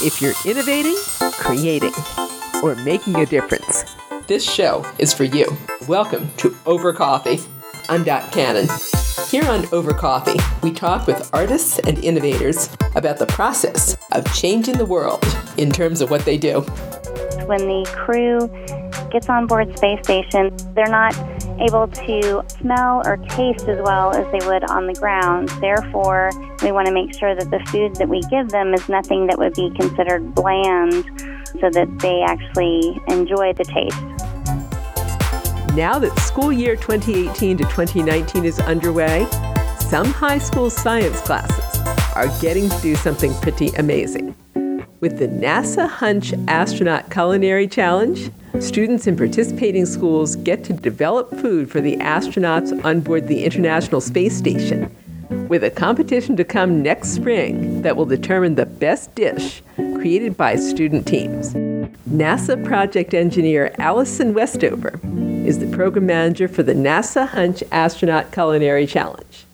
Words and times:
If 0.00 0.22
you're 0.22 0.34
innovating, 0.44 0.94
creating, 1.32 1.92
or 2.62 2.76
making 2.76 3.16
a 3.16 3.26
difference, 3.26 3.84
this 4.28 4.48
show 4.48 4.86
is 5.00 5.12
for 5.12 5.24
you. 5.24 5.44
Welcome 5.88 6.30
to 6.36 6.56
Over 6.66 6.92
Coffee. 6.92 7.40
I'm 7.88 8.04
Dot 8.04 8.30
Cannon. 8.30 8.68
Here 9.28 9.44
on 9.44 9.66
Over 9.72 9.92
Coffee, 9.92 10.38
we 10.62 10.70
talk 10.70 11.08
with 11.08 11.28
artists 11.34 11.80
and 11.80 11.98
innovators 12.04 12.70
about 12.94 13.18
the 13.18 13.26
process 13.26 13.96
of 14.12 14.24
changing 14.32 14.78
the 14.78 14.86
world 14.86 15.20
in 15.56 15.72
terms 15.72 16.00
of 16.00 16.12
what 16.12 16.24
they 16.24 16.38
do. 16.38 16.60
When 17.46 17.66
the 17.66 17.90
crew 17.96 18.46
gets 19.10 19.28
on 19.28 19.48
board 19.48 19.76
space 19.76 19.98
station, 20.04 20.56
they're 20.74 20.86
not 20.86 21.12
able 21.60 21.88
to 21.88 22.44
smell 22.60 23.02
or 23.04 23.16
taste 23.28 23.68
as 23.68 23.80
well 23.82 24.14
as 24.14 24.24
they 24.32 24.46
would 24.46 24.64
on 24.70 24.86
the 24.86 24.94
ground. 24.94 25.48
Therefore, 25.60 26.30
we 26.62 26.72
want 26.72 26.86
to 26.86 26.92
make 26.92 27.14
sure 27.18 27.34
that 27.34 27.50
the 27.50 27.60
food 27.70 27.96
that 27.96 28.08
we 28.08 28.20
give 28.30 28.50
them 28.50 28.74
is 28.74 28.88
nothing 28.88 29.26
that 29.26 29.38
would 29.38 29.54
be 29.54 29.70
considered 29.70 30.34
bland 30.34 31.04
so 31.60 31.70
that 31.70 31.88
they 32.00 32.22
actually 32.22 33.00
enjoy 33.08 33.52
the 33.52 33.64
taste. 33.64 33.98
Now 35.74 35.98
that 35.98 36.18
school 36.18 36.52
year 36.52 36.76
2018 36.76 37.58
to 37.58 37.64
2019 37.64 38.44
is 38.44 38.58
underway, 38.60 39.26
some 39.80 40.06
high 40.06 40.38
school 40.38 40.70
science 40.70 41.20
classes 41.20 41.80
are 42.16 42.28
getting 42.40 42.68
to 42.68 42.80
do 42.80 42.96
something 42.96 43.32
pretty 43.34 43.68
amazing. 43.70 44.34
With 45.00 45.20
the 45.20 45.28
NASA 45.28 45.88
Hunch 45.88 46.34
Astronaut 46.48 47.08
Culinary 47.08 47.68
Challenge, 47.68 48.32
students 48.58 49.06
in 49.06 49.16
participating 49.16 49.86
schools 49.86 50.34
get 50.34 50.64
to 50.64 50.72
develop 50.72 51.30
food 51.30 51.70
for 51.70 51.80
the 51.80 51.96
astronauts 51.98 52.84
on 52.84 52.98
board 53.02 53.28
the 53.28 53.44
International 53.44 54.00
Space 54.00 54.36
Station, 54.36 54.90
with 55.48 55.62
a 55.62 55.70
competition 55.70 56.36
to 56.36 56.42
come 56.42 56.82
next 56.82 57.10
spring 57.10 57.82
that 57.82 57.96
will 57.96 58.06
determine 58.06 58.56
the 58.56 58.66
best 58.66 59.14
dish 59.14 59.62
created 59.76 60.36
by 60.36 60.56
student 60.56 61.06
teams. 61.06 61.54
NASA 62.10 62.62
project 62.64 63.14
engineer 63.14 63.72
Allison 63.78 64.34
Westover 64.34 64.98
is 65.46 65.60
the 65.60 65.68
program 65.68 66.06
manager 66.06 66.48
for 66.48 66.64
the 66.64 66.74
NASA 66.74 67.28
Hunch 67.28 67.62
Astronaut 67.70 68.32
Culinary 68.32 68.88
Challenge. 68.88 69.44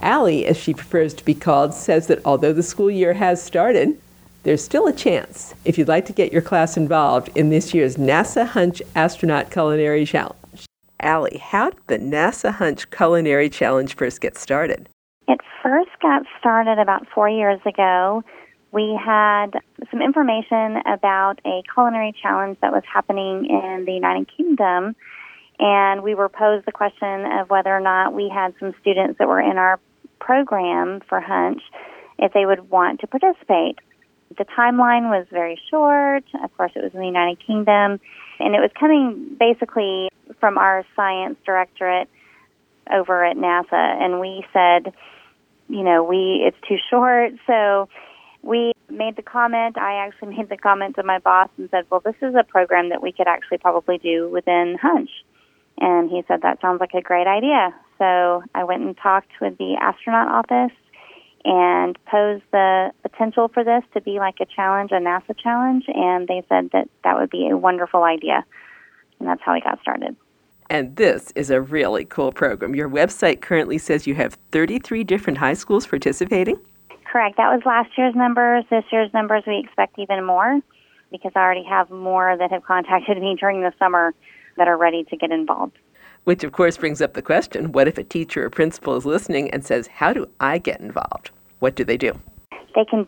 Alli, 0.00 0.46
as 0.46 0.56
she 0.56 0.74
prefers 0.74 1.12
to 1.14 1.24
be 1.24 1.34
called, 1.34 1.74
says 1.74 2.06
that 2.06 2.24
although 2.24 2.52
the 2.52 2.62
school 2.62 2.90
year 2.90 3.14
has 3.14 3.42
started, 3.42 3.98
there's 4.42 4.62
still 4.62 4.86
a 4.86 4.92
chance 4.92 5.54
if 5.64 5.78
you'd 5.78 5.88
like 5.88 6.06
to 6.06 6.12
get 6.12 6.32
your 6.32 6.42
class 6.42 6.76
involved 6.76 7.30
in 7.36 7.50
this 7.50 7.74
year's 7.74 7.96
NASA 7.96 8.46
Hunch 8.46 8.82
Astronaut 8.94 9.50
Culinary 9.50 10.04
Challenge. 10.04 10.66
Alli, 11.00 11.38
how 11.38 11.70
did 11.70 11.80
the 11.86 11.98
NASA 11.98 12.52
Hunch 12.52 12.90
Culinary 12.90 13.48
Challenge 13.48 13.94
first 13.94 14.20
get 14.20 14.36
started? 14.36 14.88
It 15.28 15.40
first 15.62 15.90
got 16.02 16.22
started 16.38 16.78
about 16.78 17.06
four 17.14 17.28
years 17.28 17.60
ago 17.64 18.22
we 18.72 18.98
had 19.04 19.50
some 19.90 20.00
information 20.00 20.76
about 20.86 21.40
a 21.44 21.62
culinary 21.74 22.14
challenge 22.22 22.58
that 22.62 22.72
was 22.72 22.82
happening 22.92 23.46
in 23.46 23.84
the 23.84 23.92
United 23.92 24.30
Kingdom, 24.36 24.94
and 25.58 26.02
we 26.02 26.14
were 26.14 26.28
posed 26.28 26.66
the 26.66 26.72
question 26.72 27.24
of 27.26 27.50
whether 27.50 27.70
or 27.70 27.80
not 27.80 28.14
we 28.14 28.30
had 28.32 28.54
some 28.60 28.72
students 28.80 29.18
that 29.18 29.28
were 29.28 29.40
in 29.40 29.58
our 29.58 29.80
program 30.20 31.00
for 31.08 31.20
Hunch 31.20 31.62
if 32.18 32.32
they 32.32 32.46
would 32.46 32.70
want 32.70 33.00
to 33.00 33.06
participate. 33.06 33.78
The 34.38 34.44
timeline 34.44 35.10
was 35.10 35.26
very 35.30 35.60
short. 35.70 36.24
Of 36.42 36.56
course, 36.56 36.72
it 36.76 36.82
was 36.82 36.92
in 36.94 37.00
the 37.00 37.06
United 37.06 37.44
Kingdom, 37.44 38.00
and 38.38 38.54
it 38.54 38.60
was 38.60 38.70
coming 38.78 39.36
basically 39.38 40.08
from 40.38 40.56
our 40.56 40.84
science 40.94 41.36
directorate 41.44 42.08
over 42.92 43.24
at 43.24 43.36
NASA, 43.36 43.72
and 43.72 44.20
we 44.20 44.44
said, 44.52 44.92
you 45.68 45.82
know, 45.82 46.02
we 46.04 46.44
it's 46.46 46.56
too 46.68 46.76
short, 46.90 47.32
so 47.46 47.88
we 48.42 48.72
made 48.88 49.16
the 49.16 49.22
comment. 49.22 49.78
I 49.78 50.06
actually 50.06 50.36
made 50.36 50.48
the 50.48 50.56
comment 50.56 50.96
to 50.96 51.02
my 51.02 51.18
boss 51.18 51.48
and 51.58 51.68
said, 51.70 51.86
"Well, 51.90 52.00
this 52.00 52.16
is 52.22 52.34
a 52.34 52.44
program 52.44 52.90
that 52.90 53.02
we 53.02 53.12
could 53.12 53.28
actually 53.28 53.58
probably 53.58 53.98
do 53.98 54.28
within 54.28 54.76
Hunch." 54.80 55.10
And 55.78 56.10
he 56.10 56.22
said, 56.28 56.42
"That 56.42 56.60
sounds 56.60 56.80
like 56.80 56.94
a 56.94 57.00
great 57.00 57.26
idea." 57.26 57.74
So 57.98 58.42
I 58.54 58.64
went 58.64 58.82
and 58.82 58.96
talked 58.96 59.30
with 59.40 59.58
the 59.58 59.76
astronaut 59.80 60.28
office 60.28 60.76
and 61.44 61.98
posed 62.04 62.44
the 62.52 62.92
potential 63.02 63.48
for 63.48 63.64
this 63.64 63.82
to 63.94 64.00
be 64.00 64.18
like 64.18 64.36
a 64.40 64.46
challenge, 64.46 64.90
a 64.92 64.96
NASA 64.96 65.36
challenge, 65.38 65.84
and 65.88 66.28
they 66.28 66.42
said 66.48 66.70
that 66.72 66.88
that 67.04 67.18
would 67.18 67.30
be 67.30 67.48
a 67.48 67.56
wonderful 67.56 68.02
idea. 68.02 68.44
And 69.18 69.28
that's 69.28 69.40
how 69.42 69.54
we 69.54 69.60
got 69.60 69.80
started. 69.80 70.16
And 70.68 70.94
this 70.96 71.32
is 71.34 71.50
a 71.50 71.60
really 71.60 72.04
cool 72.04 72.30
program. 72.30 72.74
Your 72.74 72.88
website 72.88 73.40
currently 73.40 73.76
says 73.78 74.06
you 74.06 74.14
have 74.14 74.38
33 74.52 75.02
different 75.02 75.38
high 75.38 75.54
schools 75.54 75.86
participating. 75.86 76.56
Correct. 77.10 77.36
That 77.38 77.52
was 77.52 77.62
last 77.66 77.90
year's 77.98 78.14
numbers. 78.14 78.64
This 78.70 78.84
year's 78.92 79.12
numbers, 79.12 79.42
we 79.46 79.58
expect 79.58 79.98
even 79.98 80.24
more 80.24 80.60
because 81.10 81.32
I 81.34 81.40
already 81.40 81.64
have 81.64 81.90
more 81.90 82.36
that 82.36 82.52
have 82.52 82.64
contacted 82.64 83.18
me 83.20 83.36
during 83.38 83.62
the 83.62 83.72
summer 83.78 84.14
that 84.56 84.68
are 84.68 84.76
ready 84.76 85.04
to 85.04 85.16
get 85.16 85.32
involved. 85.32 85.76
Which, 86.24 86.44
of 86.44 86.52
course, 86.52 86.76
brings 86.76 87.00
up 87.00 87.14
the 87.14 87.22
question 87.22 87.72
what 87.72 87.88
if 87.88 87.98
a 87.98 88.04
teacher 88.04 88.44
or 88.44 88.50
principal 88.50 88.96
is 88.96 89.06
listening 89.06 89.50
and 89.50 89.64
says, 89.64 89.86
How 89.86 90.12
do 90.12 90.28
I 90.40 90.58
get 90.58 90.80
involved? 90.80 91.30
What 91.60 91.74
do 91.74 91.84
they 91.84 91.96
do? 91.96 92.18
They 92.74 92.84
can 92.84 93.06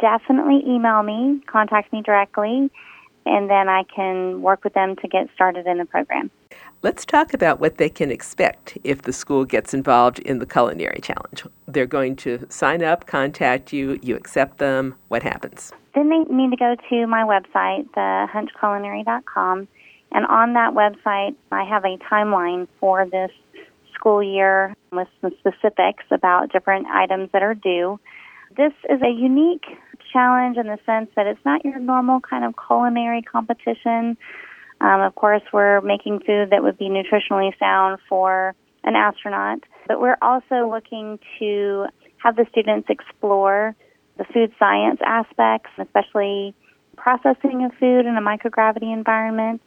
definitely 0.00 0.62
email 0.66 1.02
me, 1.02 1.40
contact 1.46 1.92
me 1.92 2.02
directly, 2.02 2.70
and 3.24 3.48
then 3.48 3.68
I 3.68 3.84
can 3.84 4.42
work 4.42 4.64
with 4.64 4.74
them 4.74 4.96
to 4.96 5.08
get 5.08 5.28
started 5.34 5.66
in 5.66 5.78
the 5.78 5.84
program. 5.84 6.30
Let's 6.82 7.04
talk 7.04 7.32
about 7.32 7.60
what 7.60 7.78
they 7.78 7.88
can 7.88 8.10
expect 8.10 8.76
if 8.82 9.02
the 9.02 9.12
school 9.12 9.44
gets 9.44 9.72
involved 9.72 10.18
in 10.18 10.40
the 10.40 10.46
culinary 10.46 10.98
challenge. 11.00 11.44
They're 11.68 11.86
going 11.86 12.16
to 12.16 12.44
sign 12.48 12.82
up, 12.82 13.06
contact 13.06 13.72
you, 13.72 14.00
you 14.02 14.16
accept 14.16 14.58
them. 14.58 14.96
What 15.06 15.22
happens? 15.22 15.72
Then 15.94 16.08
they 16.08 16.18
need 16.34 16.50
to 16.50 16.56
go 16.56 16.74
to 16.88 17.06
my 17.06 17.22
website, 17.22 17.88
thehunchculinary.com, 17.90 19.68
and 20.14 20.26
on 20.26 20.54
that 20.54 20.74
website, 20.74 21.34
I 21.50 21.64
have 21.64 21.84
a 21.84 21.96
timeline 22.10 22.68
for 22.80 23.06
this 23.06 23.30
school 23.94 24.22
year 24.22 24.74
with 24.90 25.08
some 25.20 25.32
specifics 25.38 26.04
about 26.10 26.52
different 26.52 26.86
items 26.88 27.30
that 27.32 27.42
are 27.42 27.54
due. 27.54 28.00
This 28.56 28.72
is 28.90 29.00
a 29.02 29.10
unique 29.10 29.64
challenge 30.12 30.56
in 30.58 30.66
the 30.66 30.78
sense 30.84 31.10
that 31.16 31.26
it's 31.26 31.40
not 31.44 31.64
your 31.64 31.78
normal 31.78 32.20
kind 32.20 32.44
of 32.44 32.54
culinary 32.66 33.22
competition 33.22 34.16
um, 34.82 35.00
of 35.00 35.14
course, 35.14 35.42
we're 35.52 35.80
making 35.80 36.20
food 36.26 36.50
that 36.50 36.62
would 36.62 36.76
be 36.76 36.88
nutritionally 36.88 37.56
sound 37.58 38.00
for 38.08 38.54
an 38.82 38.96
astronaut, 38.96 39.60
but 39.86 40.00
we're 40.00 40.16
also 40.20 40.68
looking 40.68 41.20
to 41.38 41.86
have 42.18 42.34
the 42.34 42.46
students 42.50 42.88
explore 42.90 43.76
the 44.18 44.24
food 44.24 44.52
science 44.58 45.00
aspects, 45.06 45.70
especially 45.78 46.52
processing 46.96 47.64
of 47.64 47.72
food 47.78 48.06
in 48.06 48.16
a 48.16 48.20
microgravity 48.20 48.92
environment. 48.92 49.62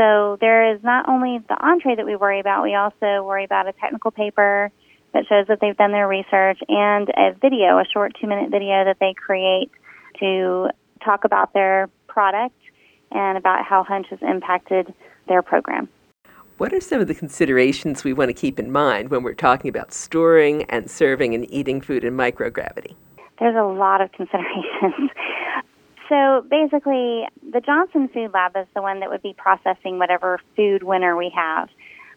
So 0.00 0.38
there 0.40 0.74
is 0.74 0.82
not 0.82 1.10
only 1.10 1.40
the 1.46 1.62
entree 1.62 1.94
that 1.96 2.06
we 2.06 2.16
worry 2.16 2.40
about, 2.40 2.62
we 2.62 2.74
also 2.74 3.22
worry 3.22 3.44
about 3.44 3.68
a 3.68 3.74
technical 3.74 4.10
paper 4.10 4.72
that 5.12 5.24
shows 5.28 5.46
that 5.48 5.58
they've 5.60 5.76
done 5.76 5.92
their 5.92 6.08
research 6.08 6.58
and 6.68 7.10
a 7.10 7.32
video, 7.38 7.78
a 7.78 7.84
short 7.92 8.16
two 8.18 8.26
minute 8.26 8.50
video 8.50 8.86
that 8.86 8.96
they 8.98 9.12
create 9.12 9.70
to 10.18 10.70
talk 11.04 11.24
about 11.24 11.52
their 11.52 11.90
product 12.08 12.56
and 13.10 13.36
about 13.36 13.66
how 13.66 13.84
Hunch 13.84 14.06
has 14.08 14.20
impacted 14.22 14.94
their 15.28 15.42
program. 15.42 15.86
What 16.56 16.72
are 16.72 16.80
some 16.80 17.02
of 17.02 17.06
the 17.06 17.14
considerations 17.14 18.02
we 18.02 18.14
want 18.14 18.30
to 18.30 18.34
keep 18.34 18.58
in 18.58 18.72
mind 18.72 19.10
when 19.10 19.22
we're 19.22 19.34
talking 19.34 19.68
about 19.68 19.92
storing 19.92 20.62
and 20.70 20.90
serving 20.90 21.34
and 21.34 21.50
eating 21.52 21.82
food 21.82 22.04
in 22.04 22.16
microgravity? 22.16 22.94
There's 23.38 23.56
a 23.56 23.64
lot 23.64 24.00
of 24.00 24.10
considerations. 24.12 25.10
so 26.10 26.44
basically, 26.50 27.24
the 27.40 27.60
Johnson 27.64 28.08
Food 28.12 28.32
Lab 28.34 28.56
is 28.56 28.66
the 28.74 28.82
one 28.82 29.00
that 29.00 29.10
would 29.10 29.22
be 29.22 29.34
processing 29.38 29.98
whatever 29.98 30.40
food 30.56 30.82
winner 30.82 31.16
we 31.16 31.32
have. 31.34 31.68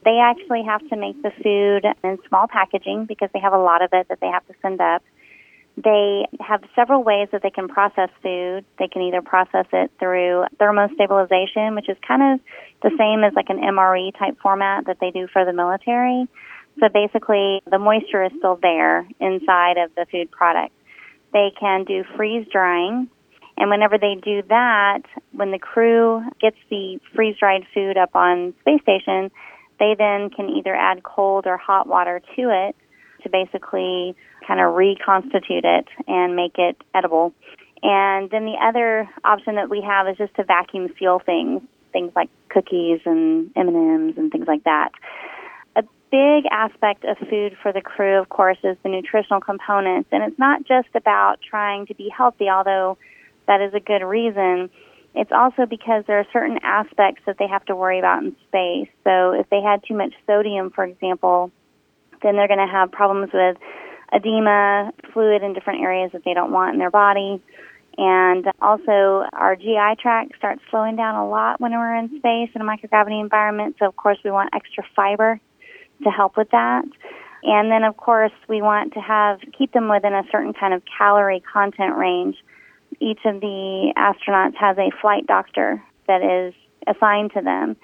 They 0.03 0.17
actually 0.17 0.63
have 0.63 0.81
to 0.89 0.97
make 0.97 1.21
the 1.21 1.31
food 1.43 1.85
in 2.03 2.17
small 2.27 2.47
packaging 2.47 3.05
because 3.05 3.29
they 3.33 3.39
have 3.39 3.53
a 3.53 3.57
lot 3.57 3.83
of 3.83 3.91
it 3.93 4.07
that 4.09 4.19
they 4.19 4.27
have 4.27 4.45
to 4.47 4.53
send 4.61 4.81
up. 4.81 5.03
They 5.77 6.25
have 6.39 6.63
several 6.75 7.03
ways 7.03 7.29
that 7.31 7.43
they 7.43 7.51
can 7.51 7.67
process 7.67 8.09
food. 8.21 8.65
They 8.79 8.87
can 8.87 9.03
either 9.03 9.21
process 9.21 9.67
it 9.71 9.91
through 9.99 10.45
thermostabilization, 10.59 11.75
which 11.75 11.87
is 11.87 11.97
kind 12.05 12.33
of 12.33 12.39
the 12.81 12.95
same 12.97 13.23
as 13.23 13.33
like 13.35 13.49
an 13.49 13.59
MRE 13.59 14.17
type 14.17 14.37
format 14.41 14.87
that 14.87 14.97
they 14.99 15.11
do 15.11 15.27
for 15.31 15.45
the 15.45 15.53
military. 15.53 16.27
So 16.79 16.89
basically, 16.89 17.61
the 17.69 17.77
moisture 17.77 18.23
is 18.23 18.31
still 18.39 18.57
there 18.59 19.07
inside 19.19 19.77
of 19.77 19.93
the 19.95 20.07
food 20.11 20.31
product. 20.31 20.73
They 21.31 21.51
can 21.59 21.83
do 21.85 22.03
freeze 22.15 22.47
drying, 22.51 23.09
and 23.63 23.69
whenever 23.69 23.97
they 23.97 24.15
do 24.21 24.43
that, 24.49 25.03
when 25.31 25.51
the 25.51 25.57
crew 25.57 26.21
gets 26.41 26.57
the 26.69 26.99
freeze 27.15 27.37
dried 27.39 27.63
food 27.73 27.95
up 27.95 28.13
on 28.13 28.53
space 28.59 28.81
station, 28.81 29.31
they 29.79 29.95
then 29.97 30.29
can 30.31 30.49
either 30.49 30.75
add 30.75 31.03
cold 31.03 31.47
or 31.47 31.55
hot 31.55 31.87
water 31.87 32.21
to 32.35 32.49
it 32.51 32.75
to 33.23 33.29
basically 33.29 34.17
kind 34.45 34.59
of 34.59 34.75
reconstitute 34.75 35.63
it 35.63 35.87
and 36.09 36.35
make 36.35 36.57
it 36.57 36.75
edible. 36.93 37.33
And 37.81 38.29
then 38.31 38.43
the 38.43 38.57
other 38.61 39.09
option 39.23 39.55
that 39.55 39.69
we 39.69 39.79
have 39.79 40.09
is 40.09 40.17
just 40.17 40.35
to 40.35 40.43
vacuum 40.43 40.89
seal 40.99 41.21
things, 41.25 41.61
things 41.93 42.11
like 42.17 42.29
cookies 42.49 42.99
and 43.05 43.49
M&Ms 43.55 44.15
and 44.17 44.29
things 44.29 44.45
like 44.45 44.65
that. 44.65 44.89
A 45.77 45.83
big 46.11 46.43
aspect 46.51 47.05
of 47.05 47.15
food 47.29 47.55
for 47.61 47.71
the 47.71 47.79
crew, 47.79 48.19
of 48.19 48.27
course, 48.27 48.57
is 48.61 48.75
the 48.83 48.89
nutritional 48.89 49.39
components. 49.39 50.09
And 50.11 50.21
it's 50.21 50.37
not 50.37 50.65
just 50.65 50.89
about 50.95 51.37
trying 51.49 51.85
to 51.85 51.95
be 51.95 52.09
healthy, 52.09 52.49
although 52.49 52.97
that 53.47 53.61
is 53.61 53.73
a 53.73 53.79
good 53.79 54.03
reason, 54.03 54.69
it's 55.15 55.31
also 55.31 55.65
because 55.65 56.03
there 56.07 56.19
are 56.19 56.25
certain 56.33 56.59
aspects 56.63 57.21
that 57.25 57.37
they 57.37 57.47
have 57.47 57.63
to 57.65 57.75
worry 57.75 57.99
about 57.99 58.23
in 58.23 58.35
space. 58.47 58.89
So 59.03 59.31
if 59.31 59.49
they 59.49 59.61
had 59.61 59.83
too 59.87 59.95
much 59.95 60.13
sodium, 60.25 60.71
for 60.71 60.83
example, 60.83 61.51
then 62.23 62.35
they're 62.35 62.47
going 62.47 62.65
to 62.65 62.71
have 62.71 62.91
problems 62.91 63.31
with 63.33 63.57
edema, 64.11 64.91
fluid 65.13 65.43
in 65.43 65.53
different 65.53 65.81
areas 65.81 66.11
that 66.13 66.23
they 66.25 66.33
don't 66.33 66.51
want 66.51 66.73
in 66.73 66.79
their 66.79 66.91
body. 66.91 67.41
And 67.95 68.47
also, 68.59 69.23
our 69.33 69.55
GI 69.55 70.01
tract 70.01 70.35
starts 70.37 70.61
slowing 70.71 70.95
down 70.95 71.13
a 71.13 71.29
lot 71.29 71.61
when 71.61 71.73
we're 71.73 71.95
in 71.95 72.09
space 72.17 72.49
in 72.55 72.61
a 72.61 72.65
microgravity 72.65 73.21
environment. 73.21 73.75
So, 73.77 73.85
of 73.85 73.95
course, 73.95 74.17
we 74.25 74.31
want 74.31 74.49
extra 74.55 74.83
fiber 74.95 75.39
to 76.03 76.09
help 76.09 76.35
with 76.35 76.49
that. 76.51 76.85
And 77.43 77.71
then, 77.71 77.83
of 77.83 77.95
course, 77.97 78.31
we 78.49 78.63
want 78.63 78.93
to 78.93 78.99
have 78.99 79.41
keep 79.55 79.73
them 79.73 79.89
within 79.89 80.13
a 80.13 80.23
certain 80.31 80.53
kind 80.53 80.73
of 80.73 80.81
calorie 80.97 81.41
content 81.41 81.95
range 81.95 82.37
each 82.99 83.19
of 83.25 83.41
the 83.41 83.93
astronauts 83.97 84.55
has 84.55 84.77
a 84.77 84.91
flight 85.01 85.27
doctor 85.27 85.83
that 86.07 86.21
is 86.21 86.53
assigned 86.87 87.31
to 87.33 87.41
them, 87.41 87.75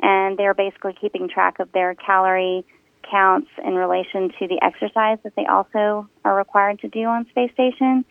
and 0.00 0.38
they're 0.38 0.54
basically 0.54 0.94
keeping 1.00 1.28
track 1.28 1.58
of 1.58 1.70
their 1.72 1.94
calorie 1.94 2.64
counts 3.10 3.48
in 3.64 3.74
relation 3.74 4.30
to 4.38 4.48
the 4.48 4.58
exercise 4.62 5.18
that 5.22 5.34
they 5.36 5.46
also 5.46 6.08
are 6.24 6.36
required 6.36 6.80
to 6.80 6.88
do 6.88 7.04
on 7.04 7.26
space 7.30 7.52
station. 7.52 8.04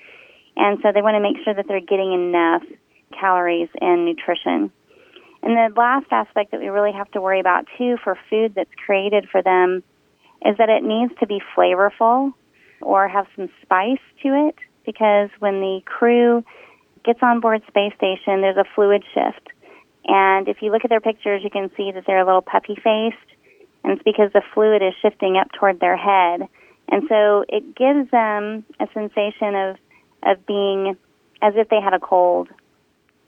And 0.55 0.79
so 0.81 0.91
they 0.93 1.01
want 1.01 1.15
to 1.15 1.19
make 1.19 1.37
sure 1.43 1.53
that 1.53 1.67
they're 1.67 1.81
getting 1.81 2.13
enough 2.13 2.63
calories 3.19 3.69
and 3.81 4.05
nutrition. 4.05 4.71
And 5.43 5.55
the 5.55 5.69
last 5.75 6.07
aspect 6.11 6.51
that 6.51 6.59
we 6.59 6.69
really 6.69 6.93
have 6.93 7.11
to 7.11 7.21
worry 7.21 7.39
about 7.39 7.65
too 7.77 7.97
for 8.03 8.17
food 8.29 8.53
that's 8.55 8.73
created 8.85 9.27
for 9.31 9.43
them 9.43 9.83
is 10.45 10.57
that 10.57 10.69
it 10.69 10.83
needs 10.83 11.13
to 11.19 11.27
be 11.27 11.41
flavorful 11.55 12.33
or 12.81 13.07
have 13.07 13.27
some 13.35 13.49
spice 13.61 13.99
to 14.23 14.47
it 14.47 14.55
because 14.85 15.29
when 15.39 15.59
the 15.59 15.81
crew 15.85 16.43
gets 17.03 17.19
on 17.21 17.39
board 17.39 17.61
space 17.67 17.93
station, 17.95 18.41
there's 18.41 18.57
a 18.57 18.65
fluid 18.75 19.03
shift. 19.13 19.49
And 20.05 20.47
if 20.47 20.61
you 20.61 20.71
look 20.71 20.83
at 20.83 20.89
their 20.89 21.01
pictures, 21.01 21.41
you 21.43 21.49
can 21.49 21.69
see 21.75 21.91
that 21.91 22.03
they're 22.05 22.21
a 22.21 22.25
little 22.25 22.41
puppy 22.41 22.75
faced. 22.75 23.17
And 23.83 23.93
it's 23.93 24.03
because 24.03 24.31
the 24.33 24.41
fluid 24.53 24.81
is 24.81 24.93
shifting 25.01 25.37
up 25.37 25.51
toward 25.51 25.79
their 25.79 25.97
head. 25.97 26.47
And 26.89 27.03
so 27.09 27.45
it 27.47 27.75
gives 27.75 28.09
them 28.11 28.65
a 28.79 28.87
sensation 28.93 29.55
of, 29.55 29.77
of 30.23 30.45
being 30.45 30.97
as 31.41 31.53
if 31.55 31.69
they 31.69 31.81
had 31.81 31.93
a 31.93 31.99
cold. 31.99 32.49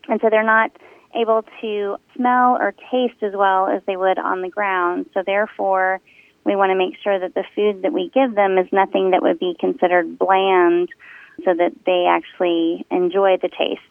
And 0.08 0.20
so 0.22 0.30
they're 0.30 0.44
not 0.44 0.72
able 1.16 1.44
to 1.62 1.98
smell 2.16 2.58
or 2.60 2.74
taste 2.92 3.22
as 3.22 3.34
well 3.34 3.68
as 3.68 3.82
they 3.88 3.98
would 3.98 4.20
on 4.20 4.42
the 4.42 4.50
ground. 4.50 5.08
So 5.14 5.24
therefore, 5.26 6.00
we 6.44 6.56
want 6.56 6.70
to 6.72 6.76
make 6.76 6.96
sure 7.04 7.20
that 7.20 7.34
the 7.34 7.44
food 7.56 7.82
that 7.82 7.94
we 7.94 8.10
give 8.14 8.36
them 8.36 8.58
is 8.58 8.68
nothing 8.72 9.12
that 9.12 9.22
would 9.22 9.40
be 9.40 9.56
considered 9.60 10.18
bland 10.18 10.90
so 11.46 11.54
that 11.54 11.72
they 11.86 12.06
actually 12.10 12.86
enjoy 12.92 13.38
the 13.42 13.50
taste. 13.50 13.82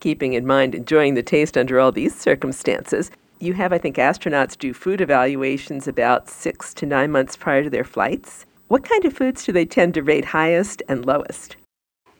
Keeping 0.00 0.34
in 0.34 0.46
mind 0.46 0.74
enjoying 0.74 1.14
the 1.14 1.22
taste 1.22 1.56
under 1.56 1.80
all 1.80 1.92
these 1.92 2.14
circumstances, 2.14 3.10
you 3.40 3.54
have, 3.54 3.72
I 3.72 3.78
think, 3.78 3.96
astronauts 3.96 4.56
do 4.56 4.72
food 4.72 5.00
evaluations 5.00 5.88
about 5.88 6.28
six 6.28 6.72
to 6.74 6.86
nine 6.86 7.10
months 7.10 7.36
prior 7.36 7.62
to 7.62 7.70
their 7.70 7.84
flights. 7.84 8.46
What 8.68 8.84
kind 8.84 9.04
of 9.04 9.12
foods 9.12 9.44
do 9.44 9.52
they 9.52 9.66
tend 9.66 9.94
to 9.94 10.02
rate 10.02 10.24
highest 10.26 10.82
and 10.88 11.04
lowest? 11.04 11.56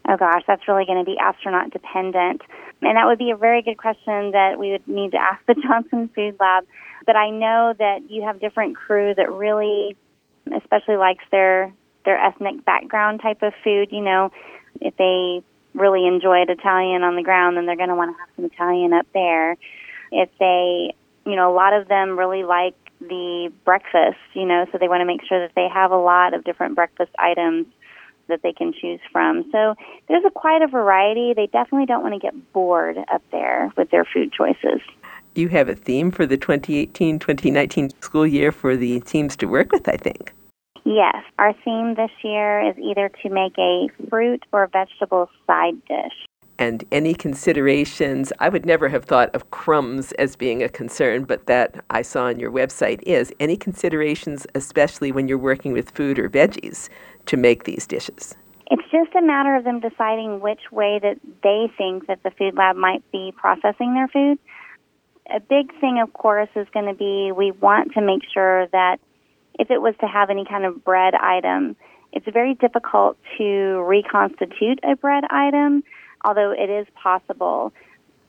Oh 0.06 0.16
gosh, 0.16 0.42
that's 0.46 0.68
really 0.68 0.84
going 0.84 0.98
to 0.98 1.10
be 1.10 1.16
astronaut 1.18 1.70
dependent. 1.70 2.42
And 2.82 2.96
that 2.96 3.06
would 3.06 3.18
be 3.18 3.30
a 3.30 3.36
very 3.36 3.62
good 3.62 3.78
question 3.78 4.32
that 4.32 4.58
we 4.58 4.72
would 4.72 4.86
need 4.86 5.12
to 5.12 5.18
ask 5.18 5.44
the 5.46 5.54
Johnson 5.62 6.10
Food 6.14 6.36
Lab. 6.38 6.64
But 7.06 7.16
I 7.16 7.30
know 7.30 7.74
that 7.78 8.10
you 8.10 8.22
have 8.22 8.40
different 8.40 8.76
crew 8.76 9.14
that 9.16 9.32
really, 9.32 9.96
especially 10.54 10.96
likes 10.96 11.24
their 11.30 11.72
their 12.04 12.18
ethnic 12.18 12.64
background 12.66 13.20
type 13.22 13.42
of 13.42 13.54
food. 13.62 13.88
You 13.90 14.02
know, 14.02 14.30
if 14.80 14.96
they 14.96 15.42
really 15.74 16.06
enjoyed 16.06 16.50
Italian 16.50 17.02
on 17.02 17.16
the 17.16 17.22
ground, 17.22 17.56
then 17.56 17.66
they're 17.66 17.76
going 17.76 17.88
to 17.88 17.94
want 17.94 18.16
to 18.16 18.20
have 18.20 18.28
some 18.36 18.44
Italian 18.44 18.92
up 18.92 19.06
there. 19.12 19.56
If 20.12 20.30
they, 20.38 20.94
you 21.26 21.36
know, 21.36 21.52
a 21.52 21.54
lot 21.54 21.72
of 21.72 21.88
them 21.88 22.18
really 22.18 22.44
like 22.44 22.76
the 23.00 23.52
breakfast, 23.64 24.18
you 24.34 24.46
know, 24.46 24.66
so 24.70 24.78
they 24.78 24.88
want 24.88 25.00
to 25.00 25.04
make 25.04 25.24
sure 25.26 25.40
that 25.40 25.54
they 25.54 25.68
have 25.68 25.90
a 25.90 25.98
lot 25.98 26.34
of 26.34 26.44
different 26.44 26.74
breakfast 26.74 27.10
items 27.18 27.66
that 28.28 28.42
they 28.42 28.52
can 28.52 28.72
choose 28.72 29.00
from. 29.12 29.44
So 29.52 29.74
there's 30.08 30.24
a 30.24 30.30
quite 30.30 30.62
a 30.62 30.66
variety. 30.66 31.34
They 31.34 31.46
definitely 31.46 31.86
don't 31.86 32.02
want 32.02 32.14
to 32.14 32.20
get 32.20 32.52
bored 32.52 32.96
up 33.12 33.22
there 33.30 33.72
with 33.76 33.90
their 33.90 34.04
food 34.04 34.32
choices. 34.32 34.80
You 35.34 35.48
have 35.48 35.68
a 35.68 35.74
theme 35.74 36.10
for 36.10 36.26
the 36.26 36.38
2018-2019 36.38 38.02
school 38.02 38.26
year 38.26 38.52
for 38.52 38.76
the 38.76 39.00
teams 39.00 39.36
to 39.36 39.46
work 39.46 39.72
with, 39.72 39.88
I 39.88 39.96
think. 39.96 40.32
Yes, 40.84 41.16
our 41.38 41.54
theme 41.64 41.94
this 41.94 42.10
year 42.22 42.60
is 42.68 42.76
either 42.78 43.10
to 43.22 43.30
make 43.30 43.56
a 43.58 43.88
fruit 44.10 44.44
or 44.52 44.66
vegetable 44.66 45.30
side 45.46 45.82
dish. 45.86 46.26
And 46.58 46.84
any 46.92 47.14
considerations? 47.14 48.32
I 48.38 48.48
would 48.48 48.64
never 48.64 48.88
have 48.88 49.06
thought 49.06 49.34
of 49.34 49.50
crumbs 49.50 50.12
as 50.12 50.36
being 50.36 50.62
a 50.62 50.68
concern, 50.68 51.24
but 51.24 51.46
that 51.46 51.82
I 51.90 52.02
saw 52.02 52.26
on 52.26 52.38
your 52.38 52.52
website 52.52 53.02
is 53.02 53.32
any 53.40 53.56
considerations, 53.56 54.46
especially 54.54 55.10
when 55.10 55.26
you're 55.26 55.38
working 55.38 55.72
with 55.72 55.90
food 55.90 56.18
or 56.18 56.28
veggies, 56.28 56.88
to 57.26 57.36
make 57.36 57.64
these 57.64 57.86
dishes? 57.86 58.36
It's 58.70 58.88
just 58.90 59.14
a 59.16 59.22
matter 59.22 59.56
of 59.56 59.64
them 59.64 59.80
deciding 59.80 60.40
which 60.40 60.70
way 60.70 61.00
that 61.02 61.18
they 61.42 61.72
think 61.76 62.06
that 62.06 62.22
the 62.22 62.30
food 62.30 62.56
lab 62.56 62.76
might 62.76 63.02
be 63.10 63.32
processing 63.36 63.94
their 63.94 64.08
food. 64.08 64.38
A 65.34 65.40
big 65.40 65.72
thing, 65.80 65.98
of 66.00 66.12
course, 66.12 66.50
is 66.54 66.68
going 66.72 66.86
to 66.86 66.94
be 66.94 67.32
we 67.32 67.50
want 67.50 67.92
to 67.94 68.00
make 68.00 68.22
sure 68.32 68.66
that 68.68 68.98
if 69.58 69.70
it 69.70 69.80
was 69.80 69.94
to 70.00 70.06
have 70.06 70.30
any 70.30 70.44
kind 70.44 70.64
of 70.64 70.84
bread 70.84 71.14
item, 71.14 71.76
it's 72.12 72.26
very 72.32 72.54
difficult 72.54 73.16
to 73.38 73.82
reconstitute 73.86 74.80
a 74.82 74.96
bread 74.96 75.24
item, 75.30 75.82
although 76.24 76.52
it 76.52 76.70
is 76.70 76.86
possible. 76.94 77.72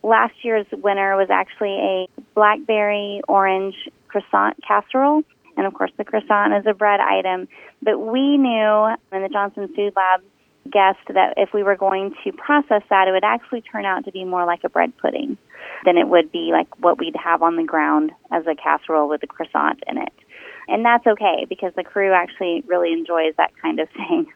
Last 0.04 0.34
year's 0.44 0.68
winner 0.72 1.16
was 1.16 1.30
actually 1.30 1.78
a 1.78 2.22
blackberry 2.34 3.22
orange 3.28 3.76
croissant 4.08 4.58
casserole. 4.68 5.24
And 5.58 5.66
of 5.66 5.74
course, 5.74 5.92
the 5.98 6.04
croissant 6.04 6.54
is 6.54 6.66
a 6.68 6.74
bread 6.74 7.00
item. 7.00 7.48
But 7.82 8.00
we 8.00 8.38
knew 8.38 8.96
in 9.12 9.22
the 9.22 9.30
Johnson 9.32 9.68
Food 9.76 9.94
Lab 9.96 10.22
guessed 10.72 11.08
that 11.14 11.36
if 11.38 11.54
we 11.54 11.64
were 11.64 11.76
going 11.76 12.14
to 12.24 12.32
process 12.32 12.82
that, 12.90 13.08
it 13.08 13.12
would 13.12 13.24
actually 13.24 13.62
turn 13.62 13.86
out 13.86 14.06
to 14.06 14.12
be 14.12 14.26
more 14.26 14.46
like 14.46 14.64
a 14.64 14.70
bread 14.70 14.92
pudding 14.98 15.38
than 15.86 15.98
it 15.98 16.08
would 16.08 16.32
be 16.32 16.50
like 16.52 16.68
what 16.80 16.98
we'd 17.00 17.16
have 17.16 17.42
on 17.42 17.56
the 17.56 17.64
ground 17.64 18.12
as 18.32 18.46
a 18.48 18.56
casserole 18.56 19.08
with 19.08 19.22
a 19.24 19.28
croissant 19.28 19.84
in 19.88 19.98
it. 19.98 20.14
And 20.68 20.84
that's 20.84 21.06
okay 21.06 21.46
because 21.48 21.74
the 21.76 21.84
crew 21.84 22.14
actually 22.14 22.64
really 22.68 22.94
enjoys 22.94 23.34
that 23.38 23.52
kind 23.62 23.80
of 23.80 23.90
thing. 23.96 24.28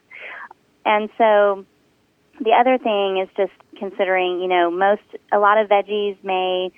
And 0.85 1.09
so 1.17 1.65
the 2.39 2.51
other 2.51 2.77
thing 2.77 3.19
is 3.21 3.29
just 3.35 3.51
considering, 3.77 4.39
you 4.41 4.47
know, 4.47 4.71
most, 4.71 5.01
a 5.31 5.39
lot 5.39 5.57
of 5.57 5.69
veggies 5.69 6.17
may 6.23 6.71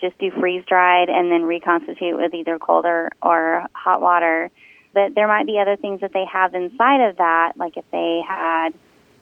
just 0.00 0.18
do 0.18 0.30
freeze 0.32 0.64
dried 0.66 1.08
and 1.08 1.30
then 1.30 1.42
reconstitute 1.42 2.16
with 2.16 2.34
either 2.34 2.58
cold 2.58 2.84
or, 2.84 3.10
or 3.22 3.66
hot 3.72 4.00
water. 4.00 4.50
But 4.94 5.14
there 5.14 5.28
might 5.28 5.46
be 5.46 5.58
other 5.58 5.76
things 5.76 6.00
that 6.00 6.12
they 6.12 6.24
have 6.30 6.54
inside 6.54 7.08
of 7.08 7.16
that, 7.18 7.52
like 7.56 7.76
if 7.76 7.84
they 7.92 8.20
had 8.26 8.70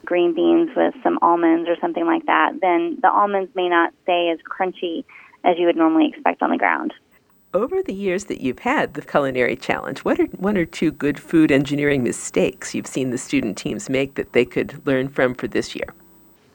green 0.05 0.35
beans 0.35 0.71
with 0.75 0.95
some 1.02 1.19
almonds 1.23 1.69
or 1.69 1.76
something 1.81 2.07
like 2.07 2.26
that, 2.26 2.52
then 2.61 2.99
the 3.02 3.11
almonds 3.11 3.55
may 3.55 3.69
not 3.69 3.93
stay 4.02 4.31
as 4.33 4.38
crunchy 4.40 5.05
as 5.45 5.57
you 5.59 5.66
would 5.66 5.76
normally 5.76 6.09
expect 6.09 6.43
on 6.43 6.50
the 6.50 6.57
ground. 6.57 6.93
Over 7.52 7.83
the 7.83 7.92
years 7.92 8.26
that 8.26 8.40
you've 8.40 8.61
had 8.61 8.95
the 8.95 9.02
culinary 9.02 9.57
challenge, 9.57 10.00
what 10.00 10.21
are 10.21 10.26
one 10.26 10.57
or 10.57 10.64
two 10.64 10.92
good 10.92 11.19
food 11.19 11.50
engineering 11.50 12.04
mistakes 12.04 12.76
you've 12.76 12.87
seen 12.87 13.11
the 13.11 13.19
student 13.19 13.59
teams 13.59 13.90
make 13.90 14.14
that 14.14 14.35
they 14.35 14.45
could 14.45 14.87
learn 14.87 15.09
from 15.09 15.35
for 15.35 15.49
this 15.49 15.75
year? 15.75 15.92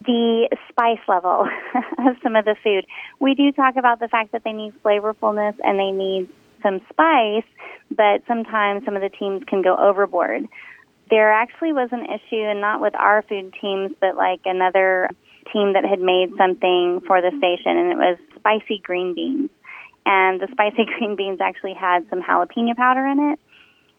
The 0.05 0.47
spice 0.69 1.05
level 1.09 1.49
of 1.97 2.15
some 2.23 2.37
of 2.37 2.45
the 2.45 2.55
food. 2.63 2.85
We 3.19 3.35
do 3.35 3.51
talk 3.51 3.75
about 3.75 3.99
the 3.99 4.07
fact 4.07 4.31
that 4.31 4.45
they 4.45 4.53
need 4.53 4.73
flavorfulness 4.83 5.55
and 5.65 5.77
they 5.77 5.91
need 5.91 6.29
some 6.63 6.79
spice, 6.89 7.43
but 7.91 8.23
sometimes 8.25 8.85
some 8.85 8.95
of 8.95 9.01
the 9.01 9.09
teams 9.09 9.43
can 9.47 9.61
go 9.61 9.75
overboard. 9.75 10.47
There 11.09 11.29
actually 11.29 11.73
was 11.73 11.89
an 11.91 12.05
issue, 12.05 12.41
and 12.41 12.61
not 12.61 12.79
with 12.79 12.95
our 12.95 13.21
food 13.23 13.53
teams, 13.59 13.91
but 13.99 14.15
like 14.15 14.39
another 14.45 15.09
team 15.51 15.73
that 15.73 15.83
had 15.83 15.99
made 15.99 16.29
something 16.37 17.01
for 17.05 17.21
the 17.21 17.31
station, 17.37 17.77
and 17.77 17.91
it 17.91 17.97
was 17.97 18.17
spicy 18.39 18.79
green 18.81 19.13
beans 19.13 19.49
and 20.05 20.39
the 20.39 20.47
spicy 20.51 20.85
green 20.97 21.15
beans 21.15 21.39
actually 21.41 21.73
had 21.73 22.07
some 22.09 22.21
jalapeno 22.21 22.75
powder 22.75 23.05
in 23.05 23.31
it. 23.31 23.39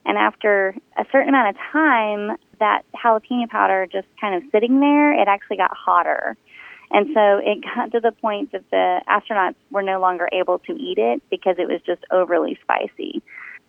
And 0.04 0.16
after 0.16 0.76
a 0.96 1.04
certain 1.10 1.30
amount 1.30 1.56
of 1.56 1.62
time, 1.72 2.36
that 2.60 2.82
jalapeno 2.94 3.48
powder 3.48 3.86
just 3.90 4.06
kind 4.20 4.36
of 4.36 4.48
sitting 4.52 4.78
there, 4.80 5.12
it 5.20 5.26
actually 5.26 5.56
got 5.56 5.72
hotter. 5.76 6.36
And 6.90 7.08
so 7.12 7.40
it 7.42 7.64
got 7.74 7.92
to 7.92 8.00
the 8.00 8.12
point 8.12 8.52
that 8.52 8.64
the 8.70 9.00
astronauts 9.08 9.56
were 9.70 9.82
no 9.82 10.00
longer 10.00 10.28
able 10.32 10.60
to 10.60 10.72
eat 10.72 10.98
it 10.98 11.22
because 11.30 11.56
it 11.58 11.68
was 11.68 11.80
just 11.84 12.02
overly 12.10 12.58
spicy. 12.62 13.22